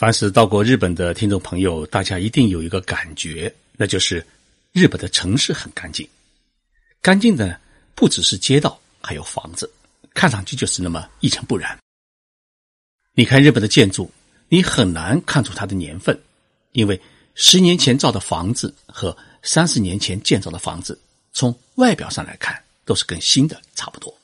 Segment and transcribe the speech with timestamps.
[0.00, 4.26] 凡是到过日本的听众朋友，大家一定有一个感觉，那就是
[4.72, 6.08] 日本的城市很干净。
[7.02, 7.60] 干净的，
[7.94, 9.70] 不只是街道，还有房子，
[10.14, 11.78] 看上去就是那么一尘不染。
[13.12, 14.10] 你看日本的建筑，
[14.48, 16.18] 你很难看出它的年份，
[16.72, 16.98] 因为
[17.34, 20.98] 十年前造的房子和三十年前建造的房子，
[21.34, 24.16] 从外表上来看都是跟新的差不多。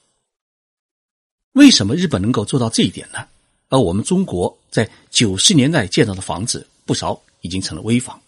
[1.52, 3.28] 为什么日本能够做到这一点呢？
[3.68, 8.20] 而我们中国在九十年代建造的房子，不少已经成了危房，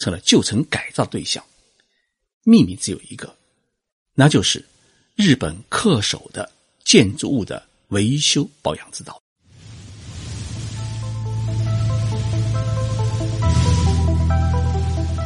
[0.00, 1.42] 成了旧城改造对象。
[2.42, 3.32] 秘密只有一个，
[4.14, 4.64] 那就是
[5.14, 6.50] 日本恪守的
[6.84, 9.20] 建筑物的维修保养之道。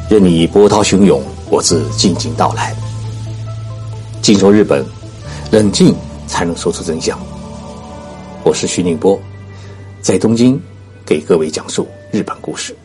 [0.07, 2.75] 任你波涛汹涌，我自静静到来。
[4.21, 4.85] 静说日本，
[5.51, 5.95] 冷静
[6.27, 7.19] 才能说出真相。
[8.43, 9.19] 我是徐宁波。
[10.05, 10.61] 在东京，
[11.03, 12.77] 给各位讲述日本故事。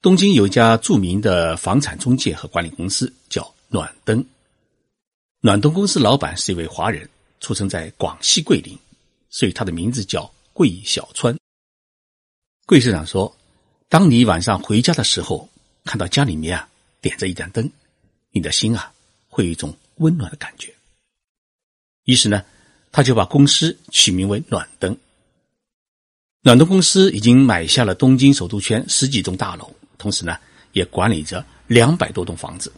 [0.00, 4.24] 东京有一家著名的房产中介和管理公司，叫暖灯。
[5.42, 7.06] 暖灯公司老板是一位华人，
[7.40, 8.74] 出生在广西桂林，
[9.28, 11.36] 所以他的名字叫桂小川。
[12.64, 13.36] 桂社长说
[13.90, 15.46] ：“当你晚上回家的时候，
[15.84, 16.66] 看到家里面啊
[17.02, 17.70] 点着一盏灯，
[18.30, 18.90] 你的心啊
[19.28, 20.72] 会有一种温暖的感觉。”
[22.04, 22.42] 于是呢，
[22.90, 24.96] 他就把公司取名为暖灯。
[26.46, 30.38] 暖东公司已经买下了东京首都圈十几栋大楼，同时呢，
[30.70, 32.72] 也管理着两百多栋房子。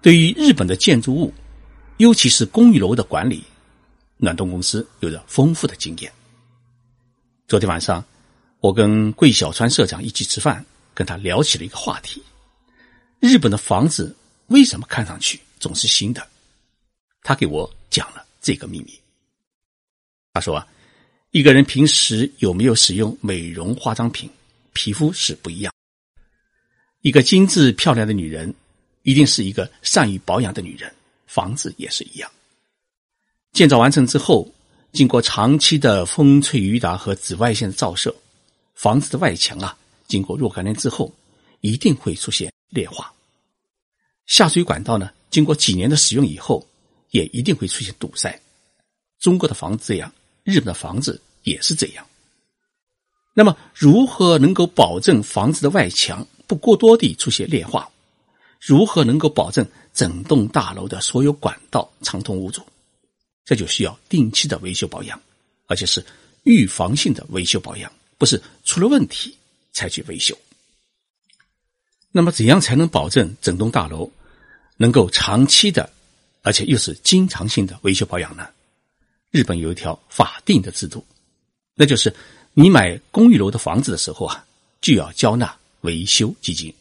[0.00, 1.34] 对于日本的建筑物，
[1.96, 3.42] 尤其是公寓楼的管理，
[4.16, 6.12] 暖东公司有着丰富的经验。
[7.48, 8.04] 昨天晚上，
[8.60, 12.22] 我跟桂小川社长一起吃饭，跟他聊起了一个话题：
[13.18, 14.14] 日本的房子
[14.46, 16.24] 为什么看上去总是新的？
[17.22, 18.96] 他给我讲了这个秘密。
[20.32, 20.64] 他说啊。
[21.36, 24.30] 一个人平时有没有使用美容化妆品，
[24.72, 25.70] 皮肤是不一样。
[27.02, 28.54] 一个精致漂亮的女人，
[29.02, 30.90] 一定是一个善于保养的女人。
[31.26, 32.30] 房子也是一样，
[33.52, 34.50] 建造完成之后，
[34.94, 38.16] 经过长期的风吹雨打和紫外线的照射，
[38.74, 39.76] 房子的外墙啊，
[40.08, 41.14] 经过若干年之后，
[41.60, 43.12] 一定会出现裂化。
[44.24, 46.66] 下水管道呢，经过几年的使用以后，
[47.10, 48.40] 也一定会出现堵塞。
[49.18, 50.10] 中国的房子这样，
[50.42, 51.20] 日本的房子。
[51.46, 52.04] 也是这样。
[53.32, 57.88] 那么，如何能够保证房子的外墙不过多地出现裂化？
[58.60, 59.64] 如何能够保证
[59.94, 62.66] 整栋大楼的所有管道畅通无阻？
[63.44, 65.20] 这就需要定期的维修保养，
[65.66, 66.04] 而且是
[66.42, 69.36] 预防性的维修保养，不是出了问题
[69.72, 70.36] 才去维修。
[72.10, 74.10] 那么，怎样才能保证整栋大楼
[74.78, 75.88] 能够长期的，
[76.42, 78.48] 而且又是经常性的维修保养呢？
[79.30, 81.06] 日本有一条法定的制度。
[81.78, 82.12] 那就是
[82.54, 84.42] 你买公寓楼的房子的时候啊，
[84.80, 86.72] 就要交纳维修基金。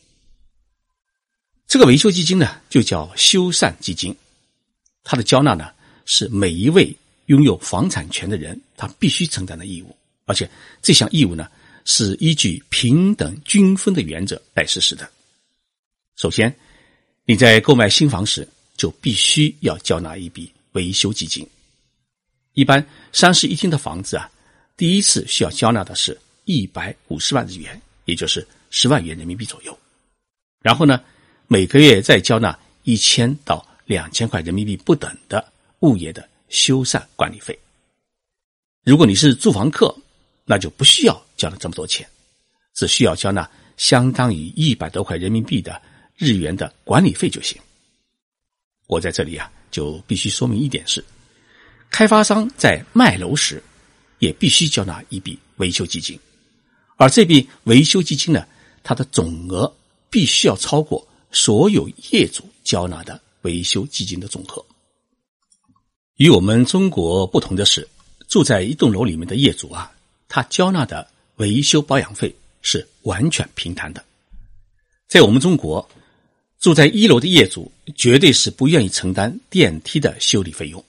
[1.68, 4.16] 这个维修基金呢，就叫修缮基金。
[5.04, 5.70] 它的交纳呢，
[6.06, 6.96] 是每一位
[7.26, 9.94] 拥有房产权的人他必须承担的义务，
[10.26, 10.50] 而且
[10.82, 11.52] 这项义务呢，
[11.84, 15.10] 是依据平等均分的原则来实施的。
[16.16, 16.56] 首先，
[17.26, 21.46] 你在购买新房时就必须要交纳一笔维修基金。
[22.54, 24.32] 一般三室一厅的房子啊。
[24.78, 29.78] 第一次需要交纳的是一百五十万日元，也就是十万元人民币左右。
[30.62, 31.02] 然后呢，
[31.48, 37.58] 每个月再交纳一千到两千块人民币不等的物业的修缮管理费。
[38.84, 39.96] 如果你是住房客，
[40.44, 42.08] 那就不需要交纳这么多钱，
[42.74, 45.82] 只需要交纳相当于一百多块人民币的
[46.18, 47.60] 日元的管理费就行。
[48.88, 51.04] 我在这里啊，就必须说明一点是，
[51.90, 53.64] 开发商在卖楼时。
[54.20, 56.20] 也必须交纳一笔维修基金，
[56.98, 58.46] 而这笔维修基金呢，
[58.84, 59.74] 它的总额
[60.10, 64.66] 必须要超过所有业主交纳的维修基金的总和。
[66.16, 67.88] 与我们中国不同的是，
[68.28, 69.92] 住在一栋楼里面的业主啊，
[70.30, 71.06] 他交纳的
[71.36, 74.04] 维修保养费是完全平摊的。
[75.08, 75.88] 在我们中国，
[76.60, 80.84] 住在一楼的业主绝对是不愿意承担电梯的修理费用，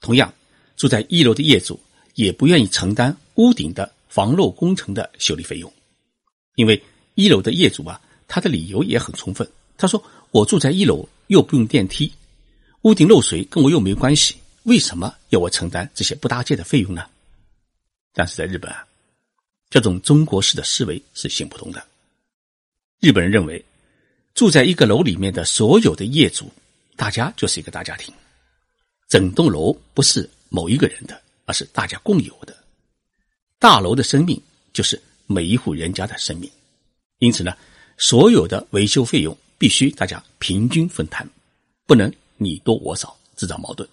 [0.00, 0.32] 同样，
[0.76, 1.78] 住在一楼的业主。
[2.14, 5.72] 也不愿意承担屋顶的防漏工程的修理费用，
[6.56, 6.82] 因为
[7.14, 9.48] 一楼的业主啊，他的理由也很充分。
[9.76, 12.12] 他说：“我住在一楼，又不用电梯，
[12.82, 17.06] 屋顶漏水跟我又没关系，为什么要我承担这些不搭界的费用呢？”
[18.12, 18.84] 但是在日本啊，
[19.70, 21.82] 这种中国式的思维是行不通的。
[23.00, 23.64] 日本人认为，
[24.34, 26.52] 住在一个楼里面的所有的业主，
[26.96, 28.12] 大家就是一个大家庭，
[29.08, 31.22] 整栋楼不是某一个人的。
[31.50, 32.56] 而是大家共有的，
[33.58, 34.40] 大楼的生命
[34.72, 36.48] 就是每一户人家的生命，
[37.18, 37.52] 因此呢，
[37.98, 41.28] 所有的维修费用必须大家平均分摊，
[41.88, 43.88] 不能你多我少，制造矛盾。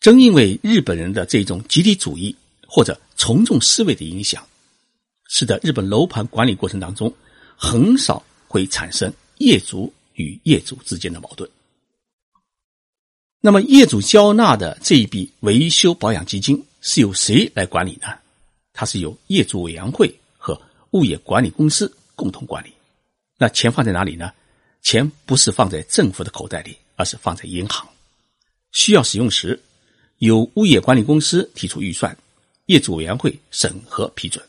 [0.00, 2.34] 正因为日本人的这种集体主义
[2.66, 4.44] 或者从众思维的影响，
[5.28, 7.14] 使得日本楼盘管理过程当中
[7.56, 11.48] 很少会产生业主与业主之间的矛盾。
[13.46, 18.08] 那么，业主交纳的这一笔维修保养基金是由谁来管理呢？
[18.72, 20.58] 它是由业主委员会和
[20.92, 22.72] 物业管理公司共同管理。
[23.36, 24.32] 那钱放在哪里呢？
[24.80, 27.86] 钱不是放在政府的口袋里，而是放在银行。
[28.72, 29.60] 需要使用时。
[30.20, 32.16] 由物业管理公司提出预算，
[32.64, 34.42] 业主委员会审核批准。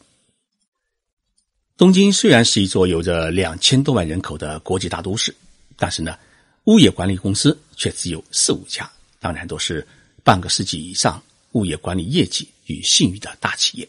[1.75, 5.35] 东京虽然是一座有着两千多万人口的国际大都市，
[5.75, 6.17] 但是呢，
[6.65, 9.85] 物业管理公司却只有四五家，当然都是
[10.23, 11.21] 半个世纪以上
[11.51, 13.87] 物业管理业绩与信誉的大企业。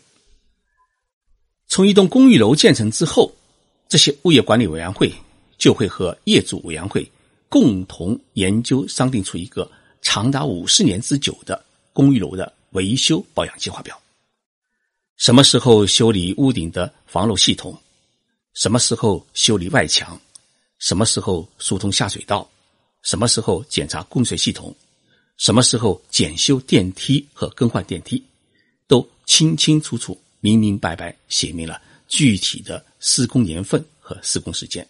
[1.68, 3.32] 从一栋公寓楼建成之后，
[3.88, 5.12] 这些物业管理委员会
[5.58, 7.10] 就会和业主委员会
[7.48, 9.70] 共同研究商定出一个
[10.02, 11.64] 长达五十年之久的。
[11.92, 13.98] 公寓楼的维修保养计划表，
[15.16, 17.74] 什么时候修理屋顶的防漏系统？
[18.52, 20.20] 什么时候修理外墙？
[20.78, 22.46] 什么时候疏通下水道？
[23.06, 24.74] 什么时候检查供水系统？
[25.36, 28.20] 什么时候检修电梯和更换电梯？
[28.88, 34.84] 都清清楚楚、明明白白写明了具体的施工年份和施工时间，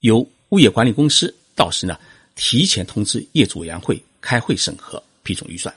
[0.00, 2.00] 由物业管理公司到时呢
[2.36, 5.74] 提前通知业主委员会开会审核批准预算。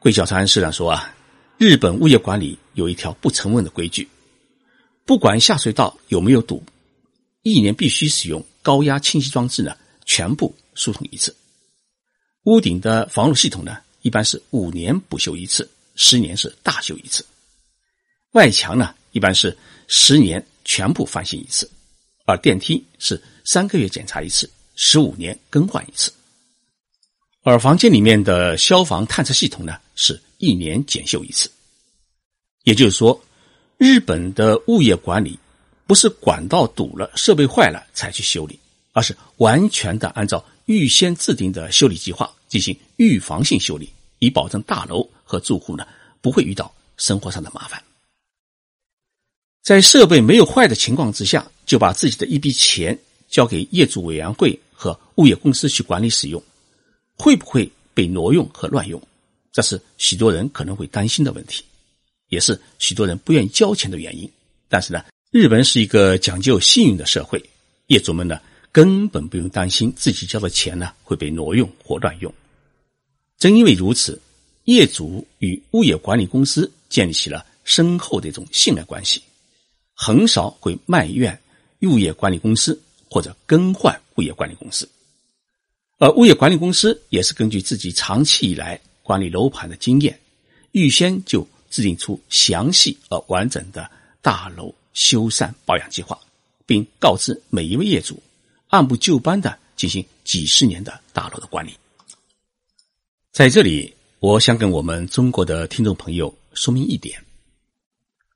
[0.00, 1.14] 桂小长安市长说啊，
[1.58, 4.08] 日本物业管理有一条不成文的规矩，
[5.04, 6.60] 不管下水道有没有堵，
[7.46, 11.32] 一年必须使用高压清洗装置呢，全部疏通一次。
[12.42, 17.24] 屋顶的防漏系统呢，一般是五年补修一次，十年是大修一次。
[18.32, 19.56] 外墙呢，一般是
[19.86, 21.70] 十年全部翻新一次，
[22.24, 26.12] 而电梯是三个月检查一次，十五年更换一次。
[27.44, 31.48] 而房间里面的消防探测系统呢，是一年检修一次。
[32.64, 33.24] 也就是说，
[33.78, 35.38] 日本的物业管理
[35.86, 38.58] 不是管道堵了、设备坏了才去修理，
[38.92, 43.88] 而是完全的按照预先制定的修理计划进行预防性修理，
[44.18, 45.86] 以保证大楼和住户呢
[46.20, 47.82] 不会遇到生活上的麻烦。
[49.62, 52.98] 在设备没有坏的情况之下，就把自己的一笔钱
[53.28, 56.42] 交给业主委员会和物业公司去管理使用。
[57.18, 59.00] 会不会被挪用和乱用？
[59.50, 61.64] 这是许多人可能会担心的问题，
[62.28, 64.30] 也是许多人不愿意交钱的原因。
[64.68, 65.02] 但是呢，
[65.36, 67.44] 日本是一个讲究信用的社会，
[67.88, 68.40] 业主们呢
[68.72, 72.32] 根本不用担心自己交的钱呢会被挪用或乱用。
[73.36, 74.18] 正因为如此，
[74.64, 79.22] 业主与物业管理公司建立起了深厚的一种信赖关系，
[79.92, 81.38] 很少会埋怨
[81.82, 82.80] 物业管理公司
[83.10, 84.88] 或者更换物业管理公司。
[85.98, 90.18] 而物业管理公司也是根据自己长期以来管理楼盘的经验，
[90.72, 93.90] 预先就制定出详细而完整的
[94.22, 96.18] 大楼修缮保养计划，
[96.64, 98.18] 并告知每一位业主，
[98.68, 101.74] 按部就班的进行几十年的大楼的管理。
[103.30, 107.22] 在这里，我想跟我们中国的听众朋友说明一点：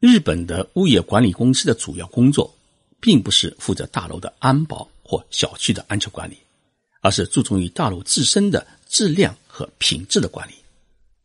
[0.00, 2.54] 日本的物业管理公司的主要工作，
[3.00, 6.36] 并不是负责大楼的安保或小区的安全管理。
[7.02, 10.52] 而是注重于大楼自身的质量和品质的管理。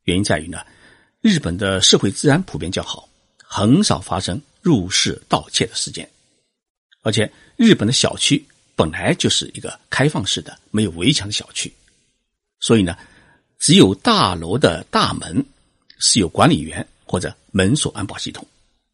[0.06, 0.60] 原因在于呢，
[1.20, 3.10] 日本的社会治安普遍较好，
[3.44, 6.10] 很少发生入室盗窃的事件。
[7.04, 8.44] 而且，日本的小区
[8.76, 11.72] 本来就是一个开放式的、没有围墙的小区，
[12.60, 12.98] 所以呢，
[13.60, 15.46] 只有大楼的大门
[16.00, 18.44] 是有管理员或者门锁安保系统。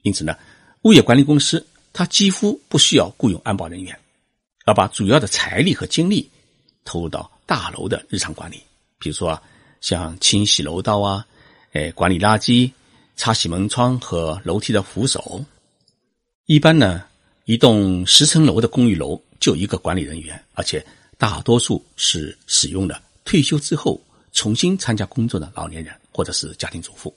[0.02, 0.36] 因此呢，
[0.82, 3.98] 物业管理公司它几乎不需要雇佣安保人员，
[4.66, 6.30] 而把主要的财力和精力。
[6.84, 8.60] 投入到大楼的日常管理，
[8.98, 9.40] 比如说
[9.82, 11.24] 像清洗楼道啊，
[11.74, 12.72] 哎，管理垃圾、
[13.16, 15.46] 擦洗门窗和楼梯的扶手。
[16.52, 17.06] 一般呢，
[17.46, 20.86] 一栋十层楼的公寓楼就一个管理人员，而且
[21.18, 23.98] 大多数是使用的退休之后
[24.34, 27.16] 重新参加工作的老年人或者是家庭主妇。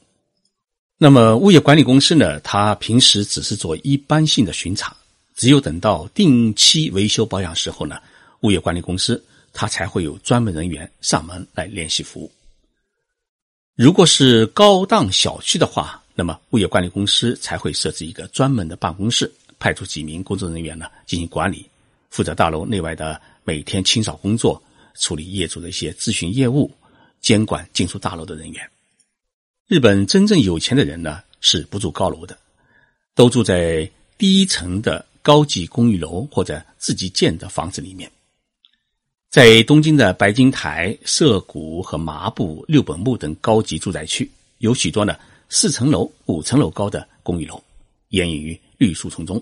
[0.99, 4.97] 那么物业管理公司呢，他平时只是做一般性的巡查，
[5.35, 7.99] 只有等到定期维修保养时候呢，
[8.43, 9.21] 物业管理公司。
[9.53, 12.31] 他才会有专门人员上门来联系服务。
[13.75, 21.69] 如果是高档小区的话，那么物业管理公司才会设置一个专门的办公室，派出几名工作人员呢进行管理，
[22.11, 24.63] 负责大楼内外的每天清扫工作，
[24.95, 26.71] 处理业主的一些咨询业务，
[27.21, 28.71] 监管进出大楼的人员。
[29.67, 32.39] 日本真正有钱的人呢是不住高楼的，
[33.15, 38.09] 都住在低层的高级公寓楼或者自己建的房子里面。
[39.31, 45.17] 在东京的白金台、涩谷和麻布、六本木等高级住宅区，有许多呢
[45.55, 47.63] 四层楼、五层楼高的公寓楼，
[48.09, 49.41] 掩映于绿树丛中。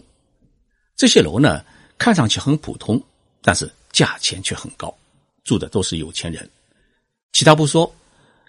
[0.94, 1.64] 这些楼呢，
[1.96, 3.02] 看上去很普通，
[3.40, 4.94] 但是价钱却很高，
[5.42, 6.46] 住的都是有钱人。
[7.32, 7.90] 其他不说，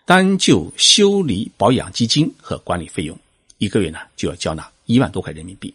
[0.04, 3.18] 单就修理保养基金和管理费用，
[3.60, 5.74] 一个月呢就要交纳一万多块人民币。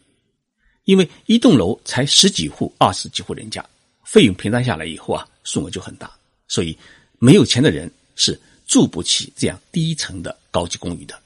[0.85, 3.65] 因为一栋楼才十几户、二十几户人家，
[4.05, 5.27] 费用平摊下来以后啊。
[5.43, 6.13] 数额就很大，
[6.49, 6.77] 所以
[7.19, 11.19] 没有钱的人是住不起这样低层的高级公寓的。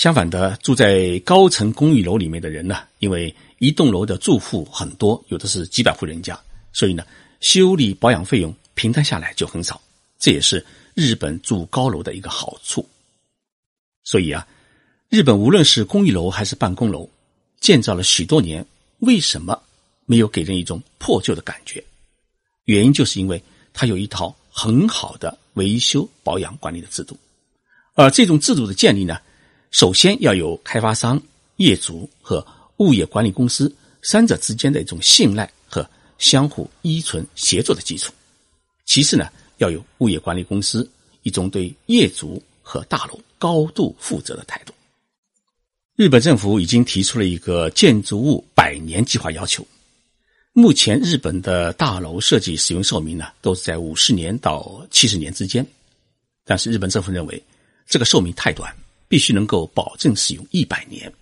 [0.00, 6.40] 相反的，住在高层公寓楼里面的人呢，因为一栋楼的住户很多，有的是几百户人家，
[6.72, 7.04] 所以呢，
[7.40, 9.78] 修理保养费用平摊下来就很少。
[10.18, 10.64] 这也是
[10.94, 12.88] 日本住高楼的一个好处。
[14.02, 14.48] 所以啊，
[15.10, 17.06] 日本无论是公寓楼还是办公楼，
[17.60, 18.64] 建造了许多年，
[19.00, 19.62] 为什么
[20.06, 21.84] 没有给人一种破旧的感觉？
[22.64, 23.42] 原因就是因为
[23.74, 27.18] 它有一套很好的维修保养管理的制度，
[27.92, 29.20] 而这种制度的建立呢，
[29.70, 31.20] 首先要有开发商、
[31.56, 32.44] 业主和
[32.78, 33.72] 物业管理公司
[34.02, 38.12] 三者之间的一种信赖和相互依存协作的基础。
[38.84, 40.88] 其次呢，要有物业管理公司
[41.22, 44.72] 一种对业主和大楼高度负责的态度。
[45.96, 49.66] 日本政府已经提出了一个建筑物百年计划要求。
[50.52, 55.64] 目前，日本的大楼设计使用寿命呢，都是在五十年到七十年之间。
[56.44, 57.40] 但是，日本政府认为
[57.86, 58.74] 这个寿命太短，
[59.10, 61.12] 必须能够保证使用一百年。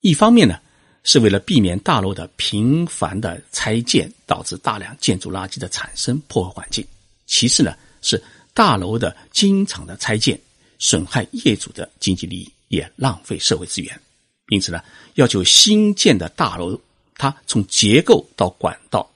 [0.00, 0.58] 一方面呢，
[1.04, 6.84] 是为了避免大楼的频繁的拆建导致大量建筑垃圾的产生破坏环境；
[7.26, 8.20] 其次呢，是
[8.52, 10.36] 大楼的经常的拆建
[10.80, 14.00] 损害业主的经济利益，也浪费社会资源。
[14.48, 14.82] 因此呢，
[15.14, 16.80] 要求新建的大楼。
[17.20, 19.08] 它从结构到管道，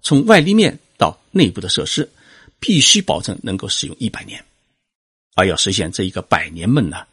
[0.00, 2.10] 从外立面到内部的设施，
[2.58, 4.42] 必须保证能够使用一百年。
[5.34, 7.06] 而要实现这一个百年梦呢，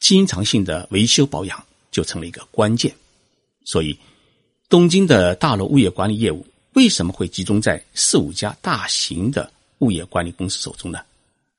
[0.00, 2.92] 经常性的维修保养就成了一个关键。
[3.64, 3.96] 所以，
[4.68, 11.00] 东京的大楼物业管理业务为什么会集中在四五家大型的物业管理公司手中呢？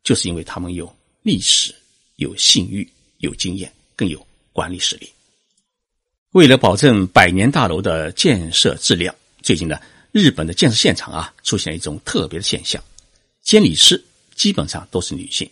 [0.03, 1.73] 就是因为他们有历史、
[2.15, 5.07] 有信誉、有经验，更有管理实力。
[6.31, 9.79] 为了保证百年大楼的建设质量，最近呢，
[10.11, 12.83] 日本的建设现场啊出现一种特别的现象：
[13.43, 15.47] 监理师基本上都是女性。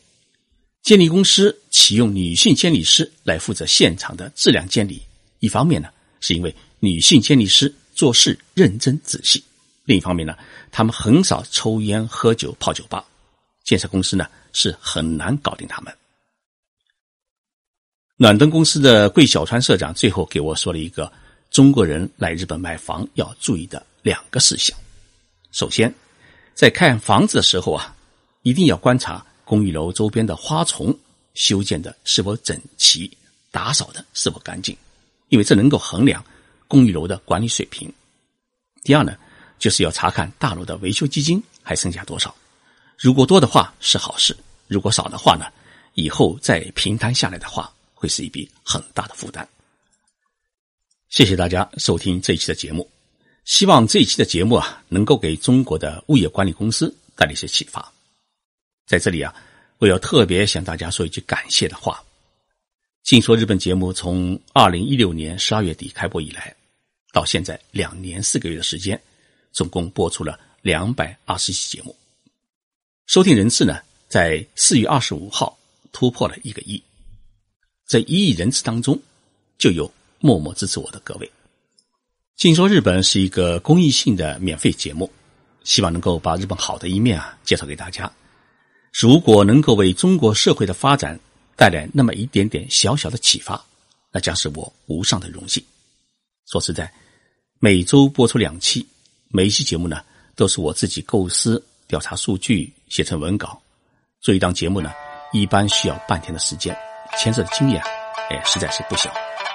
[0.81, 5.01] 监理公司启用女性监理师来负责现场的质量监理，
[5.39, 9.39] 一方面呢，是因为女性监理师做事认真仔细；
[9.83, 10.35] 另一方面呢，
[10.71, 13.05] 他们很少抽烟喝酒泡酒吧，
[13.63, 15.93] 建设公司呢是很难搞定他们。
[18.15, 21.11] 暖灯公司的桂小川社长最后给我说了一个
[21.51, 24.77] 中国人来日本买房要注意的两个事项。
[25.51, 25.93] 首先，
[26.53, 27.95] 在看房子的时候啊，
[28.41, 30.95] 一定要观察公寓楼周边的花丛
[31.33, 33.09] 修建的是否整齐，
[33.49, 34.77] 打扫的是否干净，
[35.29, 36.23] 因为这能够衡量
[36.67, 37.91] 公寓楼的管理水平。
[38.83, 39.17] 第二呢，
[39.57, 42.35] 就是要查看大楼的维修基金还剩下多少，
[42.95, 44.37] 如果多的话是好事，
[44.67, 45.47] 如果少的话呢，
[45.95, 47.73] 以后再平摊下来的话。
[48.01, 49.45] 会是一笔很大的负担。
[51.09, 52.89] 谢谢大家收听这一期的节目，
[53.43, 57.91] 希望这一期的节目啊，能够给中国的物业管理公司带来一些启发。
[58.89, 59.31] 在这里啊，
[59.77, 62.03] 我要特别向大家说一句感谢的话。
[63.03, 66.55] 静说日本节目从二零一六年十二月底开播以来，
[67.13, 68.99] 到现在两年四个月的时间，
[69.51, 71.95] 总共播出了两百二十期节目，
[73.05, 75.55] 收听人次呢，在四月二十五号
[75.91, 76.81] 突破了一个亿。
[77.85, 78.99] 这一亿人次当中，
[79.59, 81.31] 就有默默支持我的各位。
[82.37, 85.11] 静说日本是一个公益性的免费节目，
[85.63, 88.11] 希望能够把日本好的一面啊介绍给大家。
[88.91, 91.19] 如果能够为中国社会的发展
[91.55, 93.63] 带来那么一点点小小的启发，
[94.11, 95.63] 那将是我无上的荣幸。
[96.47, 96.91] 说实在，
[97.59, 98.85] 每周播出两期，
[99.29, 100.01] 每一期节目呢
[100.35, 103.61] 都是我自己构思、调查数据、写成文稿。
[104.19, 104.91] 做一档节目呢，
[105.31, 106.75] 一般需要半天的时间。
[107.17, 107.81] 牵涉的经验，
[108.29, 109.11] 哎，实在是不小。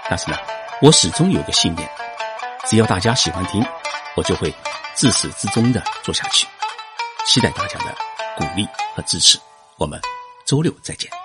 [0.09, 0.37] 但是呢，
[0.83, 1.89] 我始终有个信念，
[2.69, 3.63] 只要大家喜欢听，
[4.17, 4.53] 我就会
[4.95, 6.47] 自始至终的做下去。
[7.27, 7.97] 期待大家的
[8.37, 9.39] 鼓励和支持。
[9.77, 10.01] 我们
[10.45, 11.24] 周六再见。